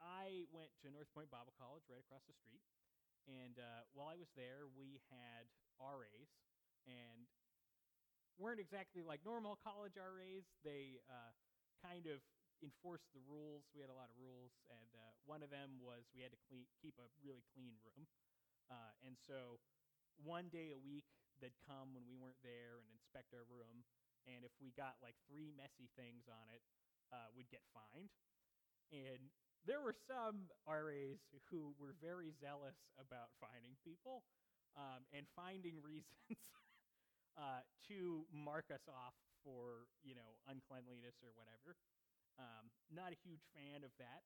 [0.00, 2.64] I went to North Point Bible College right across the street.
[3.28, 5.46] And uh, while I was there, we had
[5.78, 6.32] RAs,
[6.88, 7.28] and
[8.40, 10.48] weren't exactly like normal college RAs.
[10.64, 11.36] They uh,
[11.84, 12.24] kind of
[12.64, 13.68] enforced the rules.
[13.76, 16.40] We had a lot of rules, and uh, one of them was we had to
[16.48, 18.08] clean, keep a really clean room.
[18.72, 19.60] Uh, and so
[20.20, 21.04] one day a week,
[21.40, 23.84] they'd come when we weren't there and inspect our room.
[24.28, 26.60] And if we got like three messy things on it,
[27.12, 28.12] uh, we'd get fined.
[28.92, 29.32] And
[29.66, 31.20] there were some RAs
[31.52, 34.24] who were very zealous about finding people
[34.76, 36.40] um, and finding reasons
[37.36, 41.76] uh, to mark us off for you know uncleanliness or whatever.
[42.40, 44.24] Um, not a huge fan of that.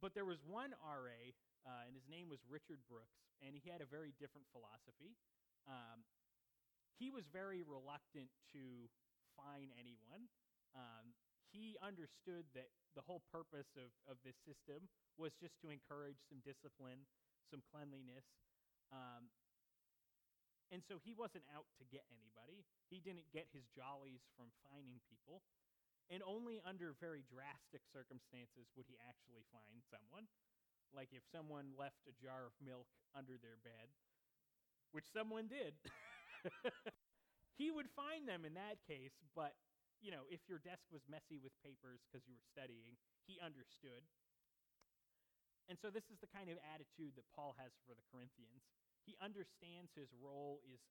[0.00, 1.20] But there was one RA,
[1.64, 5.12] uh, and his name was Richard Brooks, and he had a very different philosophy.
[5.68, 6.08] Um,
[6.96, 8.88] he was very reluctant to
[9.36, 10.28] fine anyone.
[10.72, 11.12] Um,
[11.50, 14.86] he understood that the whole purpose of, of this system
[15.18, 17.06] was just to encourage some discipline,
[17.50, 18.26] some cleanliness.
[18.90, 19.30] Um,
[20.70, 22.62] and so he wasn't out to get anybody.
[22.86, 25.42] He didn't get his jollies from finding people.
[26.10, 30.26] And only under very drastic circumstances would he actually find someone.
[30.90, 33.94] Like if someone left a jar of milk under their bed,
[34.90, 35.78] which someone did,
[37.58, 39.14] he would find them in that case.
[39.38, 39.54] But,
[40.00, 42.96] you know, if your desk was messy with papers because you were studying,
[43.28, 44.04] he understood.
[45.68, 48.64] And so this is the kind of attitude that Paul has for the Corinthians.
[49.06, 50.82] He understands his role is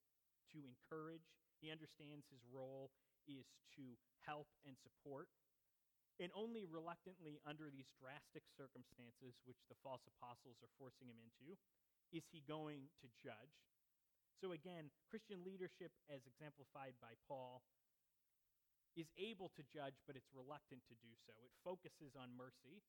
[0.56, 1.26] to encourage,
[1.60, 2.93] he understands his role
[3.28, 3.45] is
[3.76, 5.28] to help and support.
[6.19, 11.56] And only reluctantly, under these drastic circumstances which the false apostles are forcing him into,
[12.12, 13.56] is he going to judge.
[14.43, 17.63] So, again, Christian leadership, as exemplified by Paul,
[18.97, 21.34] is able to judge, but it's reluctant to do so.
[21.45, 22.82] It focuses on mercy,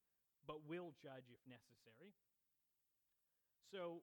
[0.46, 2.16] but will judge if necessary.
[3.70, 4.02] So,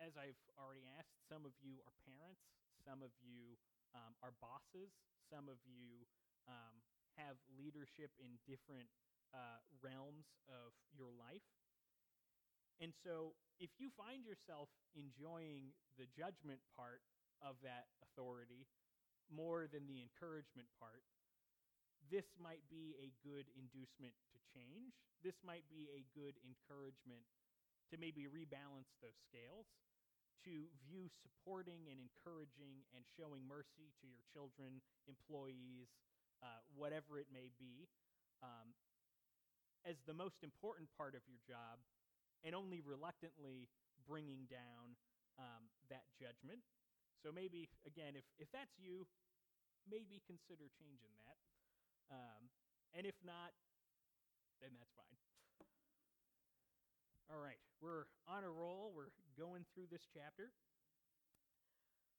[0.00, 2.42] as I've already asked, some of you are parents,
[2.82, 3.58] some of you
[3.94, 4.90] um, are bosses,
[5.28, 6.06] some of you
[6.48, 6.82] um,
[7.20, 8.88] have leadership in different
[9.36, 11.44] uh, realms of your life.
[12.80, 17.04] And so, if you find yourself enjoying the judgment part
[17.38, 18.66] of that authority
[19.32, 21.02] more than the encouragement part,
[22.12, 25.00] this might be a good inducement to change.
[25.24, 27.24] This might be a good encouragement
[27.88, 29.64] to maybe rebalance those scales,
[30.44, 35.88] to view supporting and encouraging and showing mercy to your children, employees,
[36.42, 37.88] uh, whatever it may be,
[38.42, 38.74] um,
[39.86, 41.78] as the most important part of your job,
[42.42, 43.70] and only reluctantly
[44.04, 44.98] bringing down
[45.38, 46.60] um, that judgment.
[47.22, 49.06] So maybe, again, if, if that's you,
[49.86, 51.38] maybe consider changing that.
[52.10, 52.50] Um,
[52.92, 53.54] and if not,
[54.58, 55.16] then that's fine.
[57.30, 58.92] All right, we're on a roll.
[58.92, 60.52] We're going through this chapter.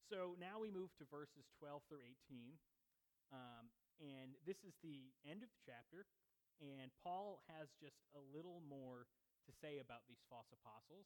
[0.09, 2.57] So now we move to verses 12 through 18.
[3.29, 3.69] Um,
[4.01, 6.07] and this is the end of the chapter.
[6.63, 9.05] And Paul has just a little more
[9.45, 11.05] to say about these false apostles.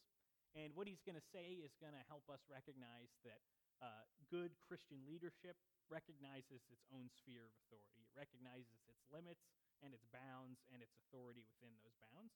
[0.55, 3.43] And what he's going to say is going to help us recognize that
[3.81, 5.55] uh, good Christian leadership
[5.87, 8.03] recognizes its own sphere of authority.
[8.03, 9.47] It recognizes its limits
[9.79, 12.33] and its bounds and its authority within those bounds.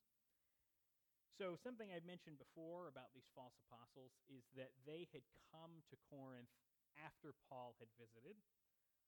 [1.36, 5.95] So, something I've mentioned before about these false apostles is that they had come to
[6.12, 6.54] Corinth
[7.01, 8.38] after Paul had visited.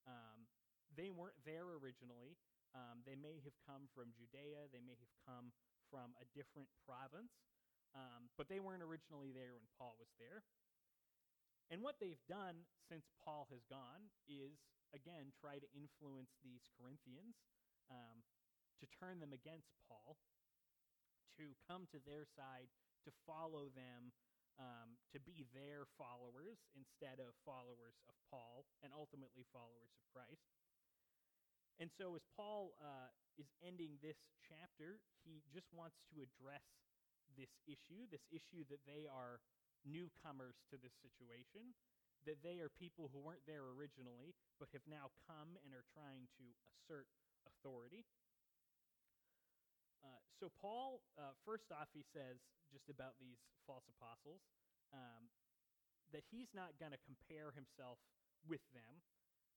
[0.10, 0.50] Um,
[0.96, 2.39] they weren't there originally.
[2.74, 5.54] Um, they may have come from Judea, they may have come
[5.93, 7.38] from a different province,
[7.93, 10.41] um, but they weren't originally there when Paul was there.
[11.73, 14.62] And what they've done since Paul has gone is,
[14.93, 17.33] again, try to influence these Corinthians
[17.89, 18.21] um,
[18.77, 20.21] to turn them against Paul,
[21.41, 22.69] to come to their side,
[23.09, 24.13] to follow them,
[24.62, 30.45] um, to be their followers instead of followers of Paul, and ultimately followers of Christ.
[31.81, 36.62] And so, as Paul uh, is ending this chapter, he just wants to address
[37.33, 39.41] this issue, this issue that they are
[39.84, 41.76] newcomers to this situation,
[42.24, 46.28] that they are people who weren't there originally, but have now come and are trying
[46.39, 47.08] to assert
[47.43, 48.08] authority.
[50.04, 52.39] Uh, so, Paul, uh, first off, he says
[52.72, 54.43] just about these false apostles
[54.91, 55.32] um,
[56.12, 58.00] that he's not going to compare himself
[58.43, 59.00] with them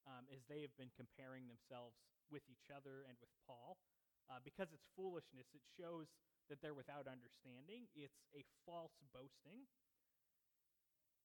[0.06, 1.98] um, as they have been comparing themselves
[2.30, 3.78] with each other and with Paul.
[4.26, 6.10] Uh, because it's foolishness, it shows
[6.50, 7.86] that they're without understanding.
[7.94, 9.66] It's a false boasting.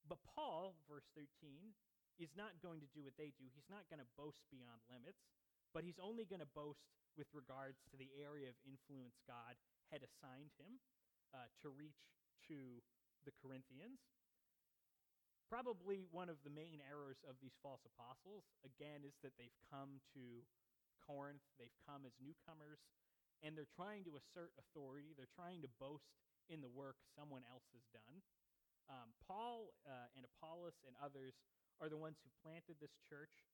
[0.08, 1.74] But Paul, verse 13,
[2.20, 3.50] is not going to do what they do.
[3.50, 5.22] He's not going to boast beyond limits,
[5.74, 6.86] but he's only going to boast
[7.18, 9.58] with regards to the area of influence God
[9.92, 10.80] had assigned him
[11.36, 12.08] uh, to reach
[12.48, 12.80] to
[13.28, 14.00] the Corinthians.
[15.52, 20.00] Probably one of the main errors of these false apostles, again, is that they've come
[20.16, 20.48] to
[21.04, 22.80] Corinth, they've come as newcomers,
[23.44, 25.12] and they're trying to assert authority.
[25.18, 26.08] They're trying to boast
[26.48, 28.24] in the work someone else has done.
[28.92, 31.40] Um, Paul uh, and Apollos and others
[31.80, 33.48] are the ones who planted this church.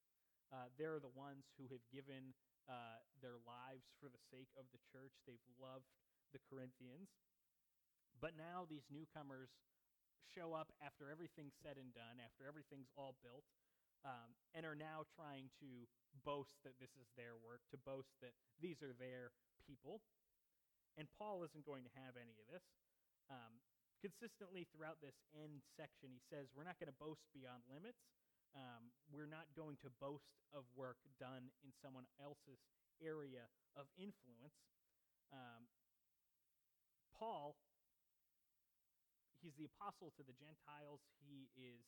[0.50, 2.34] Uh, they're the ones who have given
[2.66, 5.14] uh, their lives for the sake of the church.
[5.30, 5.88] They've loved
[6.34, 7.14] the Corinthians.
[8.18, 9.54] But now these newcomers
[10.26, 13.46] show up after everything's said and done, after everything's all built,
[14.02, 15.86] um, and are now trying to
[16.26, 19.30] boast that this is their work, to boast that these are their
[19.70, 20.02] people.
[20.98, 22.66] And Paul isn't going to have any of this.
[23.30, 23.62] Um,
[24.00, 28.00] consistently throughout this end section, he says, We're not going to boast beyond limits.
[28.56, 32.62] Um, we're not going to boast of work done in someone else's
[33.04, 33.46] area
[33.76, 34.56] of influence.
[35.30, 35.68] Um,
[37.14, 37.58] Paul,
[39.44, 41.04] he's the apostle to the Gentiles.
[41.22, 41.86] He is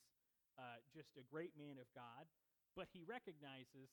[0.59, 2.27] uh, just a great man of God,
[2.75, 3.89] but he recognizes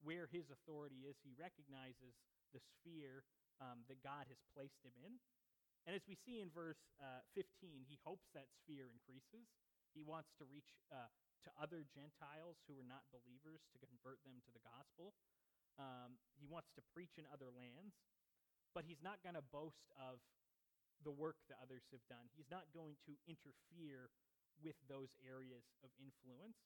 [0.00, 1.18] where his authority is.
[1.20, 2.14] He recognizes
[2.54, 3.26] the sphere
[3.58, 5.18] um, that God has placed him in.
[5.86, 9.50] And as we see in verse uh, 15, he hopes that sphere increases.
[9.90, 11.10] He wants to reach uh,
[11.44, 15.12] to other Gentiles who are not believers to convert them to the gospel.
[15.76, 17.98] Um, he wants to preach in other lands,
[18.76, 20.22] but he's not going to boast of
[21.02, 22.30] the work that others have done.
[22.38, 24.14] He's not going to interfere
[24.62, 26.62] with those areas of influence.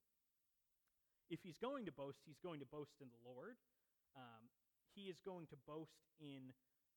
[1.33, 3.57] If he's going to boast, he's going to boast in the Lord.
[4.13, 4.53] Um,
[4.93, 6.53] he is going to boast in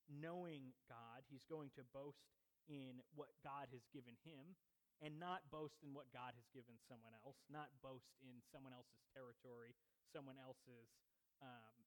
[0.09, 1.23] knowing God.
[1.29, 2.25] He's going to boast
[2.67, 4.57] in what God has given him
[4.99, 8.99] and not boast in what God has given someone else, not boast in someone else's
[9.15, 9.71] territory,
[10.11, 10.91] someone else's
[11.39, 11.77] um,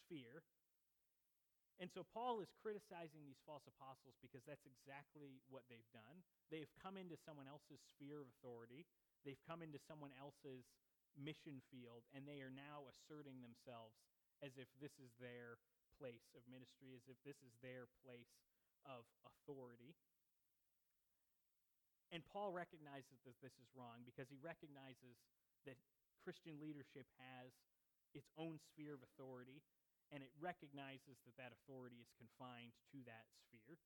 [0.00, 0.40] sphere.
[1.80, 6.24] And so Paul is criticizing these false apostles because that's exactly what they've done.
[6.48, 8.86] They've come into someone else's sphere of authority,
[9.26, 10.64] they've come into someone else's
[11.18, 13.98] mission field, and they are now asserting themselves
[14.40, 15.60] as if this is their
[16.02, 18.34] place of ministry, as if this is their place
[18.82, 19.94] of authority.
[22.10, 25.22] And Paul recognizes that this is wrong because he recognizes
[25.62, 25.78] that
[26.26, 27.54] Christian leadership has
[28.18, 29.62] its own sphere of authority,
[30.10, 33.78] and it recognizes that that authority is confined to that sphere.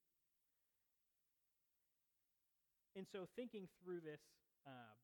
[2.96, 4.24] And so, thinking through this,
[4.64, 4.96] uh,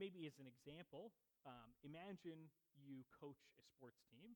[0.00, 1.12] maybe as an example,
[1.44, 2.48] um, imagine
[2.80, 4.32] you coach a sports team.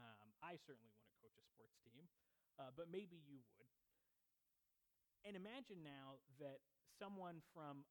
[0.00, 2.08] Um, I certainly want to coach a sports team,
[2.56, 3.68] uh, but maybe you would.
[5.28, 6.64] And imagine now that
[6.96, 7.84] someone from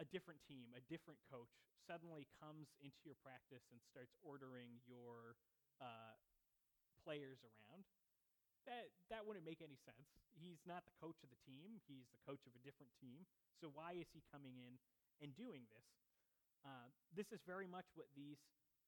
[0.00, 1.52] a different team, a different coach,
[1.84, 5.36] suddenly comes into your practice and starts ordering your
[5.82, 6.16] uh,
[7.04, 7.84] players around.
[8.64, 10.06] That that wouldn't make any sense.
[10.38, 11.82] He's not the coach of the team.
[11.90, 13.26] He's the coach of a different team.
[13.58, 14.78] So why is he coming in
[15.18, 15.88] and doing this?
[16.62, 18.38] Uh, this is very much what these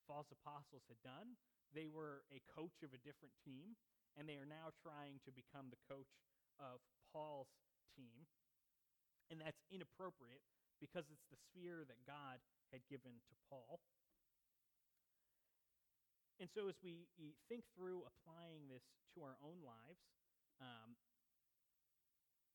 [0.07, 1.35] false apostles had done.
[1.75, 3.75] They were a coach of a different team,
[4.15, 6.15] and they are now trying to become the coach
[6.63, 6.79] of
[7.11, 7.51] Paul's
[7.99, 8.31] team.
[9.29, 10.47] And that's inappropriate
[10.79, 12.39] because it's the sphere that God
[12.71, 13.83] had given to Paul.
[16.39, 17.07] And so, as we
[17.47, 18.83] think through applying this
[19.15, 20.03] to our own lives,
[20.59, 20.99] um,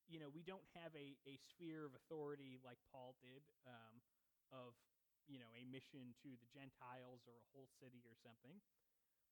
[0.07, 4.03] you know, we don't have a, a sphere of authority like Paul did um,
[4.51, 4.75] of,
[5.29, 8.57] you know, a mission to the Gentiles or a whole city or something.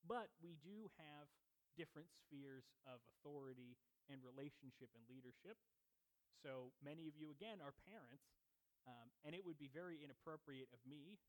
[0.07, 1.27] But we do have
[1.75, 3.75] different spheres of authority
[4.07, 5.59] and relationship and leadership.
[6.39, 8.23] So many of you, again, are parents,
[8.87, 11.19] um, and it would be very inappropriate of me,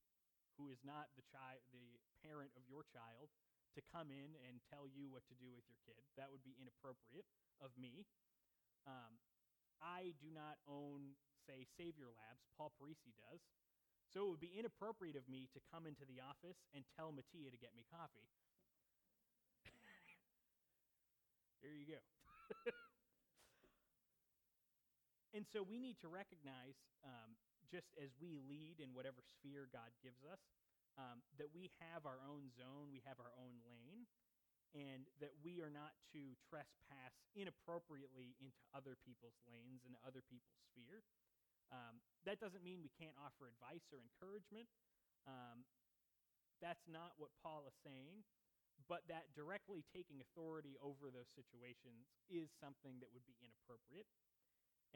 [0.56, 3.34] who is not the child, the parent of your child,
[3.74, 5.98] to come in and tell you what to do with your kid.
[6.14, 7.26] That would be inappropriate
[7.58, 8.06] of me.
[8.86, 9.18] Um,
[9.78, 12.42] I do not own, say, Savior Labs.
[12.58, 13.42] Paul Parisi does.
[14.10, 17.52] So it would be inappropriate of me to come into the office and tell Mattia
[17.52, 18.26] to get me coffee.
[21.62, 22.00] There you go.
[25.36, 27.36] And so we need to recognize, um,
[27.68, 30.40] just as we lead in whatever sphere God gives us,
[30.96, 34.08] um, that we have our own zone, we have our own lane,
[34.72, 40.58] and that we are not to trespass inappropriately into other people's lanes and other people's
[40.72, 41.04] sphere.
[41.68, 44.66] Um, that doesn't mean we can't offer advice or encouragement.
[45.28, 45.68] Um,
[46.58, 48.24] that's not what Paul is saying,
[48.86, 54.06] but that directly taking authority over those situations is something that would be inappropriate.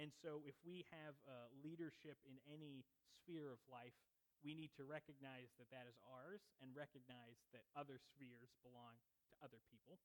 [0.00, 2.86] And so, if we have uh, leadership in any
[3.20, 3.92] sphere of life,
[4.40, 8.96] we need to recognize that that is ours and recognize that other spheres belong
[9.30, 10.00] to other people.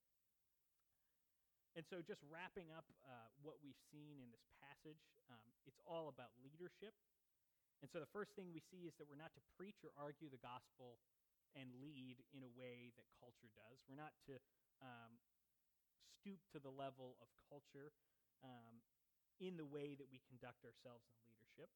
[1.80, 4.99] And so, just wrapping up uh, what we've seen in this passage,
[5.30, 6.91] um, it's all about leadership.
[7.80, 10.28] And so, the first thing we see is that we're not to preach or argue
[10.28, 10.99] the gospel
[11.58, 13.82] and lead in a way that culture does.
[13.89, 14.38] We're not to
[14.80, 15.18] um,
[16.22, 17.89] stoop to the level of culture
[18.45, 18.80] um,
[19.41, 21.70] in the way that we conduct ourselves in leadership.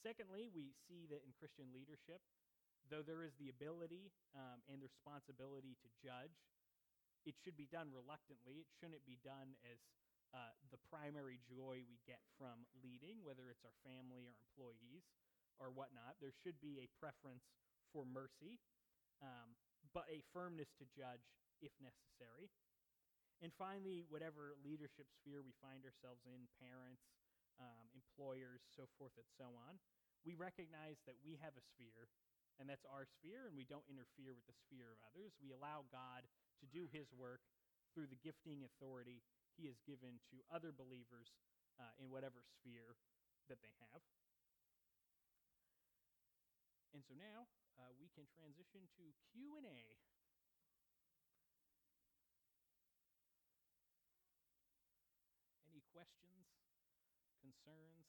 [0.00, 2.22] Secondly, we see that in Christian leadership,
[2.88, 6.32] though there is the ability um, and the responsibility to judge,
[7.26, 8.64] it should be done reluctantly.
[8.64, 9.80] It shouldn't be done as
[10.32, 15.04] uh, the primary joy we get from leading, whether it's our family or employees
[15.58, 16.20] or whatnot.
[16.20, 17.44] There should be a preference
[17.92, 18.60] for mercy,
[19.22, 19.54] um,
[19.94, 21.24] but a firmness to judge
[21.62, 22.50] if necessary.
[23.38, 27.06] And finally, whatever leadership sphere we find ourselves in, parents,
[27.62, 29.78] um, employers, so forth and so on,
[30.26, 32.10] we recognize that we have a sphere,
[32.58, 35.38] and that's our sphere, and we don't interfere with the sphere of others.
[35.38, 36.26] We allow God
[36.58, 37.46] to do his work
[37.94, 39.22] through the gifting authority
[39.54, 41.30] he has given to other believers
[41.78, 42.98] uh, in whatever sphere
[43.46, 44.02] that they have.
[46.98, 47.46] And so now
[47.78, 49.94] uh, we can transition to Q and A.
[55.70, 56.48] Any questions,
[57.40, 58.06] concerns?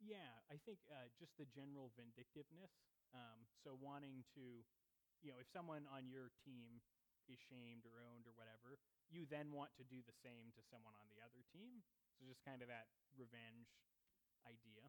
[0.00, 2.70] Yeah, I think uh, just the general vindictiveness.
[3.10, 4.62] Um, so wanting to,
[5.18, 6.78] you know, if someone on your team
[7.26, 8.78] is shamed or owned or whatever,
[9.10, 11.82] you then want to do the same to someone on the other team.
[12.14, 12.86] So just kind of that
[13.18, 13.74] revenge
[14.46, 14.86] idea.